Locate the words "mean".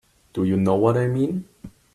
1.07-1.47